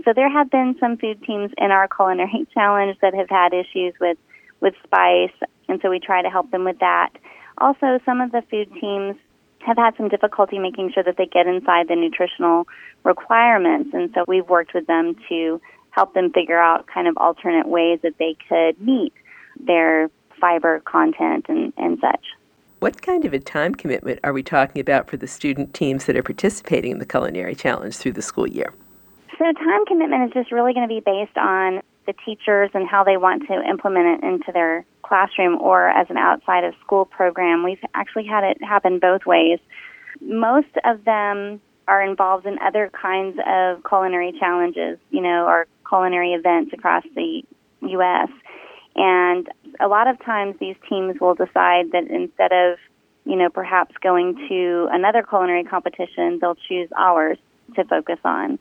So 0.05 0.13
there 0.13 0.29
have 0.29 0.51
been 0.51 0.75
some 0.79 0.97
food 0.97 1.23
teams 1.23 1.51
in 1.57 1.71
our 1.71 1.87
culinary 1.87 2.47
challenge 2.53 2.97
that 3.01 3.15
have 3.15 3.29
had 3.29 3.53
issues 3.53 3.93
with, 3.99 4.17
with 4.61 4.75
spice, 4.83 5.33
and 5.67 5.79
so 5.81 5.89
we 5.89 5.99
try 5.99 6.21
to 6.21 6.29
help 6.29 6.51
them 6.51 6.63
with 6.63 6.79
that. 6.79 7.09
Also, 7.57 7.99
some 8.05 8.21
of 8.21 8.31
the 8.31 8.43
food 8.49 8.71
teams 8.79 9.15
have 9.59 9.77
had 9.77 9.95
some 9.97 10.07
difficulty 10.07 10.59
making 10.59 10.91
sure 10.93 11.03
that 11.03 11.17
they 11.17 11.25
get 11.25 11.47
inside 11.47 11.87
the 11.87 11.95
nutritional 11.95 12.67
requirements. 13.03 13.89
And 13.93 14.11
so 14.13 14.23
we've 14.27 14.47
worked 14.47 14.73
with 14.73 14.87
them 14.87 15.15
to 15.29 15.61
help 15.91 16.13
them 16.13 16.31
figure 16.31 16.59
out 16.59 16.87
kind 16.87 17.07
of 17.07 17.17
alternate 17.17 17.67
ways 17.67 17.99
that 18.03 18.17
they 18.17 18.35
could 18.47 18.79
meet 18.79 19.13
their 19.59 20.09
fiber 20.39 20.79
content 20.81 21.45
and, 21.49 21.73
and 21.77 21.97
such. 21.99 22.25
What 22.79 23.01
kind 23.01 23.25
of 23.25 23.33
a 23.33 23.39
time 23.39 23.73
commitment 23.73 24.19
are 24.23 24.33
we 24.33 24.43
talking 24.43 24.79
about 24.79 25.09
for 25.09 25.17
the 25.17 25.25
student 25.27 25.73
teams 25.73 26.05
that 26.05 26.15
are 26.15 26.21
participating 26.21 26.91
in 26.91 26.99
the 26.99 27.07
Culinary 27.07 27.55
Challenge 27.55 27.95
through 27.95 28.11
the 28.11 28.21
school 28.21 28.47
year? 28.47 28.71
So, 29.39 29.45
time 29.45 29.85
commitment 29.87 30.25
is 30.27 30.33
just 30.33 30.51
really 30.51 30.73
going 30.73 30.87
to 30.87 30.93
be 30.93 30.99
based 30.99 31.37
on 31.37 31.81
the 32.05 32.13
teachers 32.25 32.69
and 32.73 32.87
how 32.87 33.03
they 33.03 33.17
want 33.17 33.47
to 33.47 33.61
implement 33.67 34.23
it 34.23 34.27
into 34.27 34.51
their 34.51 34.85
classroom 35.07 35.57
or 35.61 35.89
as 35.89 36.07
an 36.09 36.17
outside 36.17 36.63
of 36.63 36.73
school 36.83 37.05
program. 37.05 37.63
We've 37.63 37.83
actually 37.93 38.25
had 38.25 38.43
it 38.43 38.63
happen 38.63 38.99
both 38.99 39.25
ways. 39.25 39.59
Most 40.21 40.67
of 40.83 41.05
them 41.05 41.61
are 41.87 42.03
involved 42.03 42.45
in 42.45 42.57
other 42.59 42.91
kinds 42.99 43.37
of 43.47 43.83
culinary 43.87 44.33
challenges, 44.39 44.99
you 45.09 45.21
know, 45.21 45.45
or 45.45 45.67
culinary 45.87 46.33
events 46.33 46.73
across 46.73 47.03
the 47.15 47.43
U.S. 47.81 48.29
And 48.95 49.47
a 49.79 49.87
lot 49.87 50.07
of 50.07 50.19
times 50.23 50.55
these 50.59 50.75
teams 50.89 51.19
will 51.21 51.35
decide 51.35 51.91
that 51.91 52.07
instead 52.09 52.51
of, 52.51 52.77
you 53.25 53.35
know, 53.35 53.49
perhaps 53.49 53.95
going 54.01 54.35
to 54.49 54.87
another 54.91 55.23
culinary 55.23 55.63
competition, 55.63 56.39
they'll 56.41 56.57
choose 56.67 56.89
ours 56.97 57.37
to 57.75 57.83
focus 57.85 58.19
on. 58.25 58.59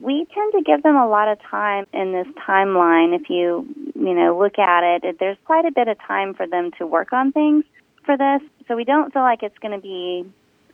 We 0.00 0.26
tend 0.32 0.52
to 0.52 0.62
give 0.62 0.82
them 0.82 0.96
a 0.96 1.08
lot 1.08 1.28
of 1.28 1.40
time 1.42 1.86
in 1.92 2.12
this 2.12 2.26
timeline. 2.46 3.14
If 3.14 3.28
you, 3.28 3.66
you 3.94 4.14
know, 4.14 4.38
look 4.38 4.58
at 4.58 4.84
it, 4.84 5.16
there's 5.18 5.36
quite 5.44 5.64
a 5.64 5.72
bit 5.72 5.88
of 5.88 5.98
time 6.06 6.34
for 6.34 6.46
them 6.46 6.70
to 6.78 6.86
work 6.86 7.12
on 7.12 7.32
things 7.32 7.64
for 8.04 8.16
this. 8.16 8.40
So 8.68 8.76
we 8.76 8.84
don't 8.84 9.12
feel 9.12 9.22
like 9.22 9.42
it's 9.42 9.58
going 9.58 9.74
to 9.74 9.82
be 9.82 10.24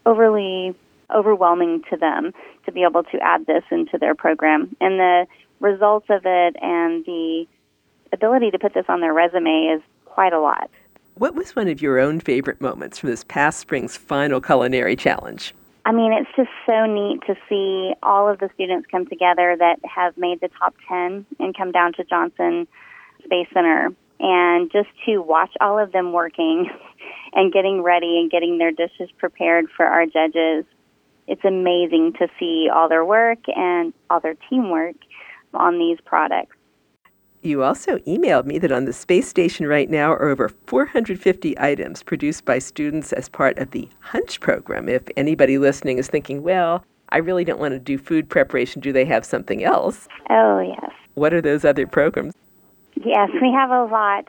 overly 0.06 0.74
overwhelming 1.14 1.82
to 1.90 1.96
them 1.96 2.32
to 2.64 2.72
be 2.72 2.82
able 2.82 3.02
to 3.04 3.18
add 3.20 3.46
this 3.46 3.62
into 3.70 3.98
their 3.98 4.14
program. 4.14 4.74
And 4.80 4.98
the 4.98 5.26
results 5.60 6.06
of 6.10 6.22
it 6.24 6.56
and 6.60 7.04
the 7.04 7.46
ability 8.12 8.50
to 8.50 8.58
put 8.58 8.74
this 8.74 8.86
on 8.88 9.00
their 9.00 9.12
resume 9.12 9.74
is 9.76 9.82
quite 10.04 10.32
a 10.32 10.40
lot. 10.40 10.70
What 11.14 11.34
was 11.34 11.54
one 11.54 11.68
of 11.68 11.80
your 11.80 11.98
own 11.98 12.20
favorite 12.20 12.60
moments 12.60 12.98
from 12.98 13.10
this 13.10 13.24
past 13.24 13.58
spring's 13.60 13.96
final 13.96 14.40
culinary 14.40 14.96
challenge? 14.96 15.54
I 15.86 15.92
mean, 15.92 16.12
it's 16.12 16.30
just 16.36 16.50
so 16.66 16.86
neat 16.86 17.20
to 17.26 17.34
see 17.48 17.94
all 18.02 18.28
of 18.28 18.38
the 18.38 18.48
students 18.54 18.86
come 18.90 19.06
together 19.06 19.56
that 19.58 19.78
have 19.84 20.16
made 20.16 20.40
the 20.40 20.48
top 20.58 20.74
10 20.88 21.26
and 21.38 21.56
come 21.56 21.72
down 21.72 21.92
to 21.94 22.04
Johnson 22.04 22.66
Space 23.24 23.48
Center. 23.52 23.90
And 24.20 24.72
just 24.72 24.88
to 25.04 25.18
watch 25.18 25.50
all 25.60 25.78
of 25.78 25.92
them 25.92 26.12
working 26.12 26.70
and 27.34 27.52
getting 27.52 27.82
ready 27.82 28.18
and 28.18 28.30
getting 28.30 28.58
their 28.58 28.72
dishes 28.72 29.10
prepared 29.18 29.66
for 29.76 29.84
our 29.84 30.06
judges 30.06 30.64
it's 31.26 31.44
amazing 31.44 32.14
to 32.18 32.28
see 32.38 32.68
all 32.72 32.88
their 32.88 33.04
work 33.04 33.38
and 33.48 33.92
all 34.10 34.20
their 34.20 34.36
teamwork 34.50 34.96
on 35.52 35.78
these 35.78 35.98
products. 36.04 36.56
You 37.44 37.62
also 37.62 37.98
emailed 37.98 38.46
me 38.46 38.58
that 38.58 38.72
on 38.72 38.86
the 38.86 38.92
space 38.94 39.28
station 39.28 39.66
right 39.66 39.90
now 39.90 40.10
are 40.12 40.30
over 40.30 40.48
450 40.48 41.58
items 41.60 42.02
produced 42.02 42.46
by 42.46 42.58
students 42.58 43.12
as 43.12 43.28
part 43.28 43.58
of 43.58 43.72
the 43.72 43.86
Hunch 44.00 44.40
program. 44.40 44.88
If 44.88 45.02
anybody 45.14 45.58
listening 45.58 45.98
is 45.98 46.08
thinking, 46.08 46.42
well, 46.42 46.82
I 47.10 47.18
really 47.18 47.44
don't 47.44 47.60
want 47.60 47.72
to 47.72 47.78
do 47.78 47.98
food 47.98 48.30
preparation, 48.30 48.80
do 48.80 48.94
they 48.94 49.04
have 49.04 49.26
something 49.26 49.62
else? 49.62 50.08
Oh, 50.30 50.60
yes. 50.60 50.90
What 51.16 51.34
are 51.34 51.42
those 51.42 51.66
other 51.66 51.86
programs? 51.86 52.32
Yes, 53.04 53.28
we 53.42 53.52
have 53.52 53.68
a 53.68 53.84
lot. 53.84 54.24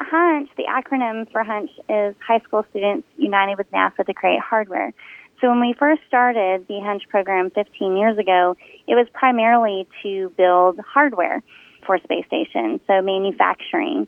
Hunch, 0.00 0.50
the 0.58 0.64
acronym 0.64 1.32
for 1.32 1.42
Hunch 1.42 1.70
is 1.88 2.14
High 2.24 2.40
School 2.40 2.66
Students 2.68 3.08
United 3.16 3.56
with 3.56 3.70
NASA 3.72 4.04
to 4.04 4.12
Create 4.12 4.40
Hardware. 4.40 4.92
So 5.40 5.48
when 5.48 5.60
we 5.60 5.74
first 5.78 6.02
started 6.06 6.66
the 6.68 6.80
Hunch 6.80 7.04
program 7.08 7.48
15 7.48 7.96
years 7.96 8.18
ago, 8.18 8.58
it 8.86 8.94
was 8.94 9.06
primarily 9.14 9.88
to 10.02 10.30
build 10.36 10.78
hardware 10.80 11.42
for 11.86 11.98
space 11.98 12.26
station, 12.26 12.80
so 12.86 13.02
manufacturing. 13.02 14.06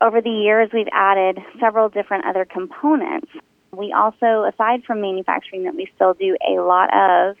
Over 0.00 0.20
the 0.20 0.30
years, 0.30 0.70
we've 0.72 0.88
added 0.92 1.38
several 1.60 1.88
different 1.88 2.24
other 2.26 2.44
components. 2.44 3.30
We 3.72 3.92
also, 3.92 4.44
aside 4.44 4.84
from 4.84 5.00
manufacturing 5.00 5.64
that 5.64 5.74
we 5.74 5.90
still 5.94 6.14
do 6.14 6.36
a 6.46 6.60
lot 6.60 6.88
of 6.94 7.36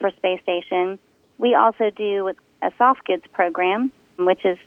for 0.00 0.10
space 0.16 0.40
station, 0.42 0.98
we 1.38 1.54
also 1.54 1.90
do 1.90 2.32
a 2.62 2.70
soft 2.78 3.04
goods 3.06 3.24
program, 3.32 3.92
which 4.18 4.44
is 4.44 4.58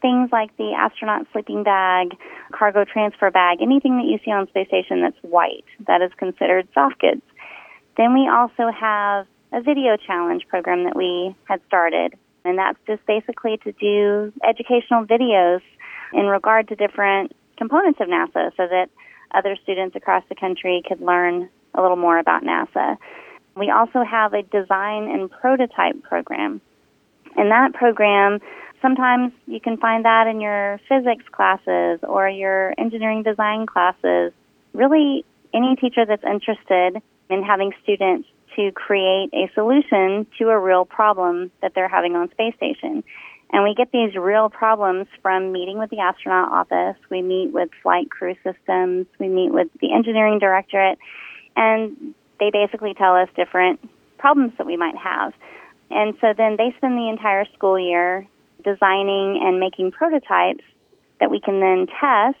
things 0.00 0.30
like 0.32 0.56
the 0.56 0.72
astronaut 0.72 1.26
sleeping 1.32 1.62
bag, 1.62 2.16
cargo 2.52 2.84
transfer 2.84 3.30
bag, 3.30 3.58
anything 3.60 3.96
that 3.98 4.06
you 4.06 4.18
see 4.24 4.30
on 4.30 4.46
space 4.48 4.68
station 4.68 5.02
that's 5.02 5.16
white, 5.22 5.64
that 5.86 6.02
is 6.02 6.10
considered 6.16 6.68
soft 6.74 6.98
goods. 7.00 7.22
Then 7.96 8.14
we 8.14 8.28
also 8.28 8.70
have 8.70 9.26
a 9.52 9.62
video 9.62 9.96
challenge 9.96 10.46
program 10.48 10.84
that 10.84 10.96
we 10.96 11.34
had 11.44 11.60
started, 11.66 12.14
and 12.46 12.58
that's 12.58 12.78
just 12.86 13.04
basically 13.06 13.58
to 13.64 13.72
do 13.72 14.32
educational 14.46 15.04
videos 15.04 15.60
in 16.12 16.26
regard 16.26 16.68
to 16.68 16.76
different 16.76 17.34
components 17.56 18.00
of 18.00 18.08
NASA 18.08 18.50
so 18.56 18.66
that 18.68 18.88
other 19.34 19.56
students 19.62 19.96
across 19.96 20.22
the 20.28 20.34
country 20.34 20.82
could 20.86 21.00
learn 21.00 21.48
a 21.74 21.82
little 21.82 21.96
more 21.96 22.18
about 22.18 22.42
NASA. 22.42 22.96
We 23.56 23.70
also 23.70 24.04
have 24.04 24.34
a 24.34 24.42
design 24.42 25.08
and 25.10 25.30
prototype 25.30 26.02
program. 26.02 26.60
In 27.36 27.48
that 27.48 27.74
program, 27.74 28.40
sometimes 28.80 29.32
you 29.46 29.60
can 29.60 29.76
find 29.78 30.04
that 30.04 30.26
in 30.26 30.40
your 30.40 30.80
physics 30.88 31.24
classes 31.32 32.00
or 32.02 32.28
your 32.28 32.74
engineering 32.78 33.22
design 33.22 33.66
classes. 33.66 34.32
Really, 34.72 35.24
any 35.52 35.76
teacher 35.76 36.04
that's 36.06 36.24
interested 36.24 37.02
in 37.28 37.42
having 37.42 37.72
students 37.82 38.28
to 38.56 38.72
create 38.72 39.30
a 39.32 39.50
solution 39.54 40.26
to 40.38 40.48
a 40.48 40.58
real 40.58 40.84
problem 40.84 41.50
that 41.62 41.72
they're 41.74 41.88
having 41.88 42.16
on 42.16 42.30
space 42.30 42.54
station. 42.56 43.04
And 43.52 43.62
we 43.62 43.74
get 43.74 43.92
these 43.92 44.14
real 44.16 44.48
problems 44.48 45.06
from 45.22 45.52
meeting 45.52 45.78
with 45.78 45.90
the 45.90 46.00
astronaut 46.00 46.50
office. 46.50 47.00
We 47.10 47.22
meet 47.22 47.52
with 47.52 47.70
flight 47.82 48.10
crew 48.10 48.34
systems. 48.42 49.06
We 49.20 49.28
meet 49.28 49.52
with 49.52 49.68
the 49.80 49.92
engineering 49.92 50.38
directorate. 50.38 50.98
And 51.54 52.14
they 52.40 52.50
basically 52.50 52.94
tell 52.94 53.14
us 53.14 53.28
different 53.36 53.80
problems 54.18 54.52
that 54.58 54.66
we 54.66 54.76
might 54.76 54.96
have. 54.96 55.32
And 55.90 56.14
so 56.20 56.34
then 56.36 56.56
they 56.56 56.74
spend 56.76 56.98
the 56.98 57.08
entire 57.08 57.44
school 57.54 57.78
year 57.78 58.26
designing 58.64 59.40
and 59.42 59.60
making 59.60 59.92
prototypes 59.92 60.64
that 61.20 61.30
we 61.30 61.40
can 61.40 61.60
then 61.60 61.86
test 61.86 62.38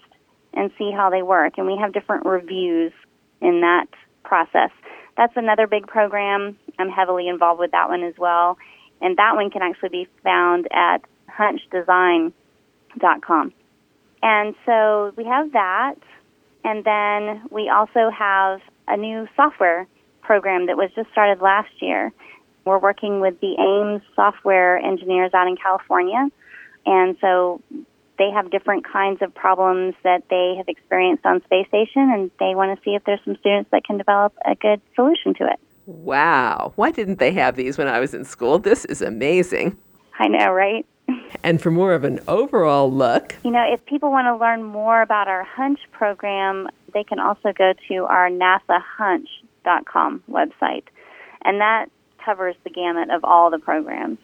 and 0.52 0.70
see 0.76 0.90
how 0.90 1.10
they 1.10 1.22
work. 1.22 1.54
And 1.56 1.66
we 1.66 1.78
have 1.80 1.92
different 1.92 2.26
reviews 2.26 2.92
in 3.40 3.60
that 3.60 3.86
process. 4.24 4.70
That's 5.16 5.32
another 5.36 5.66
big 5.66 5.86
program. 5.86 6.58
I'm 6.78 6.90
heavily 6.90 7.28
involved 7.28 7.60
with 7.60 7.70
that 7.72 7.88
one 7.88 8.02
as 8.02 8.14
well. 8.18 8.58
And 9.00 9.16
that 9.16 9.34
one 9.34 9.50
can 9.50 9.62
actually 9.62 9.88
be 9.90 10.08
found 10.22 10.68
at 10.72 10.98
hunchdesign.com. 11.30 13.52
And 14.22 14.54
so 14.64 15.12
we 15.16 15.24
have 15.24 15.52
that. 15.52 15.94
And 16.64 16.84
then 16.84 17.42
we 17.50 17.68
also 17.68 18.10
have 18.10 18.60
a 18.88 18.96
new 18.96 19.28
software 19.36 19.86
program 20.22 20.66
that 20.66 20.76
was 20.76 20.90
just 20.94 21.10
started 21.12 21.40
last 21.40 21.70
year. 21.80 22.12
We're 22.64 22.78
working 22.78 23.20
with 23.20 23.38
the 23.40 23.56
Ames 23.58 24.02
software 24.16 24.78
engineers 24.78 25.32
out 25.34 25.46
in 25.46 25.56
California. 25.56 26.28
And 26.84 27.16
so 27.20 27.60
they 28.18 28.30
have 28.30 28.50
different 28.50 28.86
kinds 28.90 29.22
of 29.22 29.34
problems 29.34 29.94
that 30.02 30.22
they 30.30 30.54
have 30.56 30.68
experienced 30.68 31.24
on 31.26 31.42
space 31.44 31.66
station 31.68 32.10
and 32.12 32.30
they 32.38 32.54
want 32.54 32.76
to 32.76 32.84
see 32.84 32.94
if 32.94 33.04
there's 33.04 33.20
some 33.24 33.36
students 33.36 33.70
that 33.72 33.84
can 33.84 33.98
develop 33.98 34.34
a 34.44 34.54
good 34.54 34.80
solution 34.94 35.34
to 35.34 35.44
it. 35.44 35.60
Wow. 35.86 36.72
Why 36.76 36.90
didn't 36.90 37.18
they 37.18 37.32
have 37.32 37.56
these 37.56 37.78
when 37.78 37.86
I 37.86 38.00
was 38.00 38.14
in 38.14 38.24
school? 38.24 38.58
This 38.58 38.84
is 38.86 39.02
amazing. 39.02 39.76
I 40.18 40.28
know, 40.28 40.50
right? 40.52 40.86
And 41.42 41.60
for 41.62 41.70
more 41.70 41.92
of 41.92 42.02
an 42.02 42.18
overall 42.26 42.90
look, 42.90 43.36
you 43.44 43.50
know, 43.50 43.64
if 43.72 43.84
people 43.86 44.10
want 44.10 44.26
to 44.26 44.36
learn 44.36 44.64
more 44.64 45.02
about 45.02 45.28
our 45.28 45.44
Hunch 45.44 45.78
program, 45.92 46.68
they 46.92 47.04
can 47.04 47.20
also 47.20 47.52
go 47.52 47.72
to 47.88 47.94
our 48.06 48.28
nasahunch.com 48.28 50.22
website. 50.28 50.84
And 51.44 51.60
that 51.60 51.86
covers 52.24 52.56
the 52.64 52.70
gamut 52.70 53.10
of 53.10 53.22
all 53.22 53.50
the 53.50 53.58
programs 53.58 54.18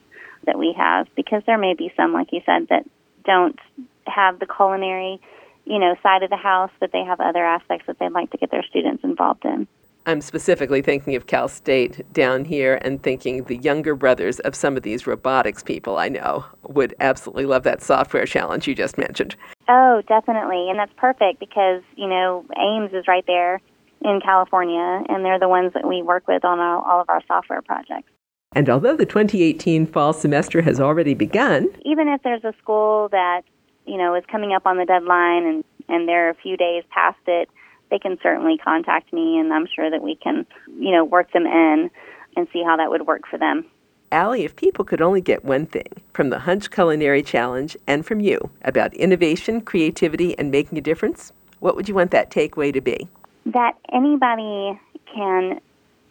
that 0.47 0.59
we 0.59 0.75
have 0.77 1.07
because 1.15 1.43
there 1.47 1.59
may 1.59 1.75
be 1.75 1.93
some, 1.97 2.13
like 2.13 2.33
you 2.33 2.41
said, 2.45 2.67
that 2.71 2.85
don't 3.25 3.59
have 4.07 4.39
the 4.39 4.47
culinary, 4.47 5.21
you 5.65 5.79
know, 5.79 5.95
side 6.03 6.23
of 6.23 6.31
the 6.31 6.37
house, 6.37 6.71
but 6.81 6.93
they 6.93 7.05
have 7.05 7.21
other 7.21 7.45
aspects 7.45 7.87
that 7.87 7.99
they'd 7.99 8.13
like 8.13 8.31
to 8.31 8.39
get 8.39 8.51
their 8.51 8.65
students 8.65 9.05
involved 9.05 9.45
in. 9.45 9.67
I'm 10.05 10.21
specifically 10.21 10.83
thinking 10.83 11.15
of 11.15 11.29
Cal 11.29 11.47
State 11.47 12.13
down 12.13 12.45
here 12.45 12.81
and 12.83 13.01
thinking 13.01 13.45
the 13.45 13.57
younger 13.57 13.95
brothers 13.95 14.41
of 14.41 14.57
some 14.57 14.77
of 14.77 14.83
these 14.83 15.07
robotics 15.07 15.63
people 15.63 15.97
I 15.97 16.09
know 16.09 16.45
would 16.65 16.95
absolutely 16.99 17.47
love 17.47 17.63
that 17.63 17.83
software 17.83 18.27
challenge 18.27 18.67
you 18.67 18.75
just 18.75 18.99
mentioned. 18.99 19.37
Oh, 19.69 20.03
definitely. 20.09 20.69
And 20.69 20.79
that's 20.79 20.93
perfect 20.97 21.39
because, 21.39 21.83
you 21.95 22.09
know, 22.09 22.45
Ames 22.59 22.93
is 22.93 23.07
right 23.07 23.25
there 23.29 23.61
in 24.05 24.21
California, 24.21 25.05
and 25.09 25.25
they're 25.25 25.39
the 25.39 25.49
ones 25.49 25.73
that 25.75 25.87
we 25.87 26.03
work 26.03 26.27
with 26.27 26.45
on 26.45 26.59
all, 26.59 26.83
all 26.83 27.01
of 27.01 27.09
our 27.09 27.23
software 27.29 27.63
projects. 27.63 28.11
And 28.55 28.69
although 28.69 28.97
the 28.97 29.07
2018 29.07 29.87
fall 29.87 30.13
semester 30.13 30.63
has 30.63 30.81
already 30.81 31.15
begun, 31.15 31.69
even 31.85 32.09
if 32.09 32.23
there's 32.23 32.45
a 32.45 32.53
school 32.61 33.09
that, 33.11 33.43
you 33.87 33.97
know, 33.97 34.15
is 34.15 34.25
coming 34.31 34.53
up 34.53 34.67
on 34.67 34.77
the 34.79 34.85
deadline 34.85 35.45
and, 35.45 35.65
and 35.89 36.09
they're 36.09 36.31
a 36.31 36.35
few 36.35 36.57
days 36.57 36.85
past 36.91 37.19
it, 37.27 37.49
they 37.91 37.99
can 37.99 38.19
certainly 38.23 38.59
contact 38.59 39.13
me 39.13 39.39
and 39.39 39.53
I'm 39.53 39.67
sure 39.67 39.91
that 39.91 40.03
we 40.03 40.17
can, 40.17 40.47
you 40.79 40.93
know, 40.93 41.05
work 41.05 41.33
them 41.33 41.47
in 41.47 41.91
and 42.37 42.49
see 42.53 42.63
how 42.65 42.77
that 42.77 42.91
would 42.91 43.07
work 43.07 43.23
for 43.29 43.39
them. 43.39 43.65
Alli, 44.11 44.45
if 44.45 44.57
people 44.57 44.85
could 44.85 45.01
only 45.01 45.23
get 45.23 45.45
one 45.45 45.65
thing 45.65 45.89
from 46.13 46.29
the 46.31 46.41
Hunch 46.41 46.71
Culinary 46.71 47.23
Challenge 47.23 47.77
and 47.87 48.05
from 48.05 48.21
you 48.21 48.51
about 48.63 48.93
innovation, 48.95 49.63
creativity, 49.63 50.39
and 50.39 50.51
making 50.51 50.77
a 50.77 50.83
difference, 50.83 51.33
what 51.61 51.77
would 51.77 51.89
you 51.89 51.95
want 51.95 52.11
that 52.11 52.31
takeaway 52.31 52.73
to 52.73 52.81
be? 52.81 53.09
that 53.47 53.73
anybody 53.93 54.79
can 55.13 55.61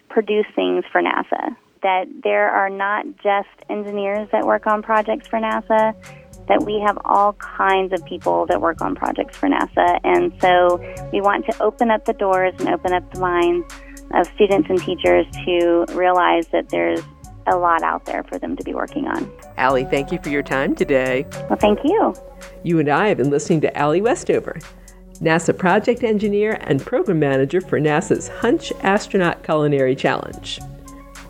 produce 0.10 0.46
things 0.56 0.84
for 0.92 1.02
NASA. 1.02 1.56
That 1.84 2.06
there 2.24 2.50
are 2.50 2.70
not 2.70 3.06
just 3.24 3.50
engineers 3.70 4.28
that 4.32 4.46
work 4.46 4.68
on 4.68 4.82
projects 4.82 5.28
for 5.28 5.40
NASA, 5.40 5.96
that 6.48 6.64
we 6.64 6.84
have 6.86 6.98
all 7.06 7.34
kinds 7.34 7.94
of 7.94 8.06
people 8.06 8.46
that 8.48 8.62
work 8.62 8.82
on 8.82 8.94
projects 8.96 9.38
for 9.38 9.50
NASA. 9.50 10.00
And 10.04 10.34
so 10.42 10.78
we 11.12 11.22
want 11.22 11.46
to 11.48 11.62
open 11.62 11.90
up 11.90 12.06
the 12.06 12.14
doors 12.14 12.54
and 12.60 12.70
open 12.70 12.94
up 12.94 13.12
the 13.14 13.20
minds 13.20 13.74
of 14.14 14.28
students 14.36 14.70
and 14.70 14.80
teachers 14.82 15.26
to 15.46 15.86
realize 15.94 16.48
that 16.50 16.70
there's 16.70 17.02
a 17.48 17.56
lot 17.56 17.82
out 17.82 18.06
there 18.06 18.24
for 18.24 18.38
them 18.38 18.56
to 18.56 18.64
be 18.64 18.74
working 18.74 19.08
on. 19.08 19.32
Alli, 19.58 19.86
thank 19.86 20.12
you 20.12 20.20
for 20.22 20.30
your 20.30 20.44
time 20.44 20.76
today. 20.76 21.26
Well, 21.50 21.58
thank 21.60 21.80
you. 21.84 22.14
You 22.64 22.80
and 22.80 22.90
I 22.90 23.08
have 23.08 23.18
been 23.18 23.30
listening 23.30 23.62
to 23.62 23.78
Alli 23.78 24.02
Westover, 24.02 24.60
NASA 25.16 25.58
project 25.58 26.04
engineer 26.04 26.58
and 26.62 26.86
program 26.86 27.20
manager 27.20 27.62
for 27.62 27.80
NASA's 27.80 28.28
Hunch 28.28 28.72
Astronaut 28.82 29.44
Culinary 29.44 29.96
Challenge. 29.96 30.60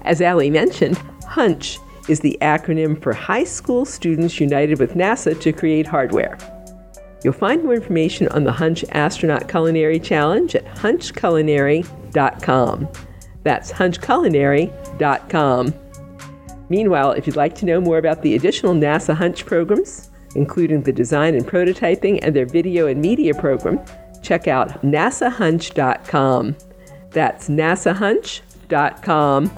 As 0.03 0.21
Alli 0.21 0.49
mentioned, 0.49 0.97
HUNCH 1.27 1.77
is 2.09 2.19
the 2.19 2.35
acronym 2.41 2.99
for 3.01 3.13
High 3.13 3.43
School 3.43 3.85
Students 3.85 4.39
United 4.39 4.79
with 4.79 4.95
NASA 4.95 5.39
to 5.39 5.53
Create 5.53 5.85
Hardware. 5.87 6.37
You'll 7.23 7.33
find 7.33 7.63
more 7.63 7.75
information 7.75 8.27
on 8.29 8.43
the 8.43 8.51
Hunch 8.51 8.83
Astronaut 8.91 9.47
Culinary 9.47 9.99
Challenge 9.99 10.55
at 10.55 10.65
hunchculinary.com. 10.75 12.89
That's 13.43 13.71
hunchculinary.com. 13.71 15.73
Meanwhile, 16.69 17.11
if 17.11 17.27
you'd 17.27 17.35
like 17.35 17.53
to 17.55 17.65
know 17.65 17.81
more 17.81 17.97
about 17.97 18.21
the 18.21 18.35
additional 18.35 18.73
NASA 18.73 19.13
Hunch 19.15 19.45
programs, 19.45 20.09
including 20.35 20.83
the 20.83 20.93
design 20.93 21.35
and 21.35 21.45
prototyping 21.45 22.19
and 22.23 22.35
their 22.35 22.45
video 22.45 22.87
and 22.87 23.01
media 23.01 23.33
program, 23.33 23.79
check 24.23 24.47
out 24.47 24.81
nasahunch.com. 24.81 26.55
That's 27.11 27.49
nasahunch.com. 27.49 29.51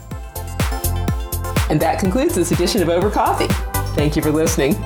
And 1.73 1.81
that 1.81 1.97
concludes 1.97 2.35
this 2.35 2.51
edition 2.51 2.83
of 2.83 2.89
Over 2.89 3.09
Coffee. 3.09 3.47
Thank 3.95 4.15
you 4.15 4.21
for 4.21 4.29
listening. 4.29 4.79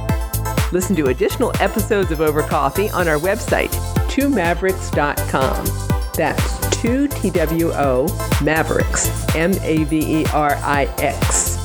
Listen 0.72 0.96
to 0.96 1.08
additional 1.08 1.52
episodes 1.60 2.12
of 2.12 2.22
Over 2.22 2.42
Coffee 2.42 2.90
on 2.92 3.10
our 3.10 3.18
website, 3.18 3.72
twomaverix.com. 4.08 5.66
That's 6.14 6.42
2TWO 6.78 8.42
Mavericks, 8.42 9.36
M 9.36 9.52
A 9.64 9.84
V 9.84 10.22
E 10.22 10.26
R 10.28 10.56
I 10.64 10.86
X, 11.00 11.58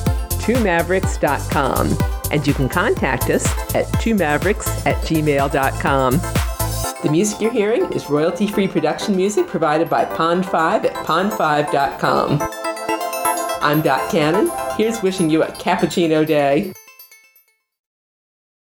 twomaverix.com 0.43 1.97
and 2.29 2.45
you 2.45 2.53
can 2.53 2.67
contact 2.67 3.29
us 3.29 3.45
at 3.73 3.85
twomavericks 4.01 4.85
at 4.85 4.97
gmail.com. 5.05 6.11
The 7.01 7.09
music 7.09 7.39
you're 7.39 7.49
hearing 7.49 7.93
is 7.93 8.09
royalty 8.09 8.47
free 8.47 8.67
production 8.67 9.15
music 9.15 9.47
provided 9.47 9.89
by 9.89 10.03
Pond5 10.03 10.83
at 10.83 10.93
pond5.com. 11.05 12.39
I'm 13.61 13.81
Dot 13.81 14.11
Cannon. 14.11 14.51
Here's 14.77 15.03
wishing 15.03 15.29
you 15.29 15.43
a 15.43 15.51
cappuccino 15.51 16.25
day. 16.25 16.73